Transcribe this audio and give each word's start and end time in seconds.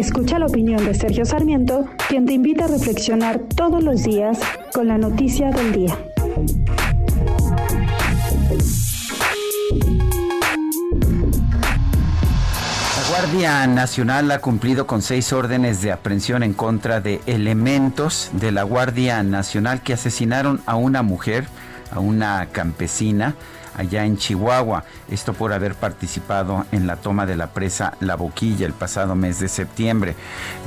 Escucha 0.00 0.38
la 0.38 0.46
opinión 0.46 0.82
de 0.86 0.94
Sergio 0.94 1.26
Sarmiento, 1.26 1.84
quien 2.08 2.24
te 2.24 2.32
invita 2.32 2.64
a 2.64 2.68
reflexionar 2.68 3.38
todos 3.54 3.84
los 3.84 4.02
días 4.02 4.38
con 4.72 4.88
la 4.88 4.96
noticia 4.96 5.50
del 5.50 5.72
día. 5.72 5.98
La 12.96 13.08
Guardia 13.10 13.66
Nacional 13.66 14.30
ha 14.30 14.38
cumplido 14.38 14.86
con 14.86 15.02
seis 15.02 15.34
órdenes 15.34 15.82
de 15.82 15.92
aprehensión 15.92 16.42
en 16.44 16.54
contra 16.54 17.02
de 17.02 17.20
elementos 17.26 18.30
de 18.32 18.52
la 18.52 18.62
Guardia 18.62 19.22
Nacional 19.22 19.82
que 19.82 19.92
asesinaron 19.92 20.62
a 20.64 20.76
una 20.76 21.02
mujer, 21.02 21.44
a 21.90 22.00
una 22.00 22.48
campesina, 22.52 23.34
allá 23.76 24.04
en 24.04 24.16
Chihuahua. 24.16 24.84
Esto 25.10 25.32
por 25.32 25.52
haber 25.52 25.74
participado 25.74 26.66
en 26.72 26.86
la 26.86 26.96
toma 26.96 27.26
de 27.26 27.36
la 27.36 27.48
presa 27.48 27.94
La 28.00 28.16
Boquilla 28.16 28.66
el 28.66 28.72
pasado 28.72 29.14
mes 29.14 29.40
de 29.40 29.48
septiembre. 29.48 30.14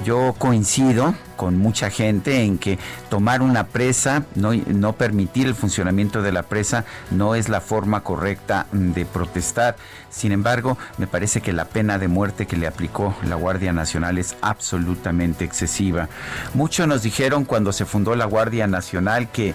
Yo 0.06 0.36
coincido 0.38 1.14
con 1.36 1.58
mucha 1.58 1.90
gente 1.90 2.44
en 2.44 2.58
que 2.58 2.80
tomar 3.10 3.42
una 3.42 3.66
presa, 3.66 4.24
no, 4.36 4.94
permitir 4.94 5.48
el 5.48 5.56
funcionamiento 5.56 6.22
de 6.22 6.32
la 6.32 6.44
presa, 6.44 6.86
no 7.12 7.36
es 7.36 7.50
la 7.50 7.62
forma 7.62 8.02
correcta 8.02 8.68
de 8.72 9.06
protestar. 9.06 9.76
Sin 10.10 10.32
embargo, 10.32 10.78
me 10.98 11.08
parece 11.08 11.42
que 11.42 11.54
la 11.54 11.66
pena 11.66 11.98
de 11.98 12.08
muerte 12.08 12.46
que 12.46 12.56
le 12.56 12.68
aplicó 12.68 13.16
la 13.28 13.36
Guardia 13.36 13.74
Nacional 13.74 14.18
es 14.20 14.36
absolutamente 14.42 15.44
excesiva. 15.44 16.08
Muchos 16.54 16.88
nos 16.88 17.02
dijeron 17.02 17.46
cuando 17.46 17.74
se 17.74 17.86
fundó 17.86 18.16
la 18.16 18.26
Guardia 18.26 18.68
Nacional 18.68 19.30
que 19.30 19.54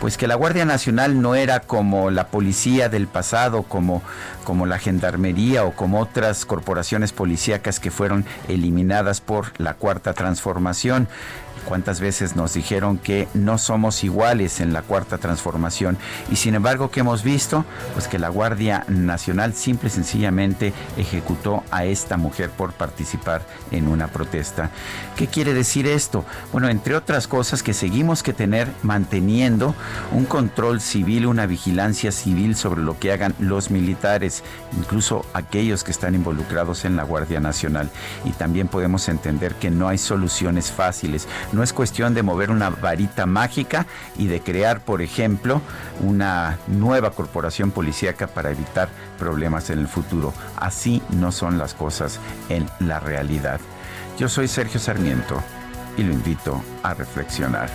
pues 0.00 0.16
que 0.16 0.26
la 0.26 0.34
Guardia 0.34 0.64
Nacional 0.64 1.20
no 1.20 1.34
era 1.34 1.60
como 1.60 2.10
la 2.10 2.28
policía 2.28 2.88
del 2.88 3.06
pasado, 3.06 3.62
como, 3.62 4.02
como 4.44 4.66
la 4.66 4.78
gendarmería 4.78 5.64
o 5.64 5.72
como 5.72 6.00
otras 6.00 6.44
corporaciones 6.44 7.12
policíacas 7.12 7.80
que 7.80 7.90
fueron 7.90 8.24
eliminadas 8.48 9.20
por 9.20 9.52
la 9.58 9.74
cuarta 9.74 10.12
transformación 10.12 11.08
cuántas 11.64 12.00
veces 12.00 12.36
nos 12.36 12.54
dijeron 12.54 12.98
que 12.98 13.28
no 13.34 13.58
somos 13.58 14.04
iguales 14.04 14.60
en 14.60 14.72
la 14.72 14.82
cuarta 14.82 15.18
transformación 15.18 15.96
y 16.30 16.36
sin 16.36 16.54
embargo 16.54 16.90
que 16.90 17.00
hemos 17.00 17.22
visto 17.22 17.64
pues 17.94 18.08
que 18.08 18.18
la 18.18 18.28
Guardia 18.28 18.84
Nacional 18.88 19.54
simple 19.54 19.88
y 19.88 19.90
sencillamente 19.90 20.72
ejecutó 20.96 21.64
a 21.70 21.84
esta 21.84 22.16
mujer 22.16 22.50
por 22.50 22.72
participar 22.72 23.42
en 23.70 23.88
una 23.88 24.08
protesta. 24.08 24.70
¿Qué 25.16 25.26
quiere 25.26 25.54
decir 25.54 25.86
esto? 25.86 26.24
Bueno, 26.52 26.68
entre 26.68 26.94
otras 26.94 27.26
cosas 27.26 27.62
que 27.62 27.74
seguimos 27.74 28.22
que 28.22 28.32
tener 28.32 28.68
manteniendo 28.82 29.74
un 30.12 30.24
control 30.24 30.80
civil, 30.80 31.26
una 31.26 31.46
vigilancia 31.46 32.12
civil 32.12 32.56
sobre 32.56 32.82
lo 32.82 32.98
que 32.98 33.12
hagan 33.12 33.34
los 33.38 33.70
militares, 33.70 34.42
incluso 34.76 35.24
aquellos 35.32 35.84
que 35.84 35.90
están 35.90 36.14
involucrados 36.14 36.84
en 36.84 36.96
la 36.96 37.02
Guardia 37.02 37.40
Nacional 37.40 37.90
y 38.24 38.30
también 38.30 38.68
podemos 38.68 39.08
entender 39.08 39.54
que 39.54 39.70
no 39.70 39.88
hay 39.88 39.98
soluciones 39.98 40.70
fáciles 40.70 41.28
no 41.52 41.62
es 41.62 41.72
cuestión 41.72 42.14
de 42.14 42.22
mover 42.22 42.50
una 42.50 42.70
varita 42.70 43.26
mágica 43.26 43.86
y 44.16 44.26
de 44.26 44.40
crear, 44.40 44.80
por 44.80 45.02
ejemplo, 45.02 45.60
una 46.00 46.58
nueva 46.66 47.10
corporación 47.10 47.70
policíaca 47.70 48.26
para 48.26 48.50
evitar 48.50 48.88
problemas 49.18 49.70
en 49.70 49.78
el 49.78 49.88
futuro. 49.88 50.32
Así 50.56 51.02
no 51.10 51.32
son 51.32 51.58
las 51.58 51.74
cosas 51.74 52.20
en 52.48 52.68
la 52.80 53.00
realidad. 53.00 53.60
Yo 54.18 54.28
soy 54.28 54.48
Sergio 54.48 54.80
Sarmiento 54.80 55.42
y 55.96 56.02
lo 56.02 56.12
invito 56.12 56.62
a 56.82 56.94
reflexionar. 56.94 57.68